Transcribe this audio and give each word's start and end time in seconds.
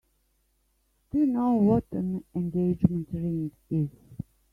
Do 1.11 1.19
you 1.19 1.27
know 1.27 1.51
what 1.53 1.83
an 1.91 2.23
engagement 2.33 3.07
ring 3.13 3.51
is? 3.69 3.91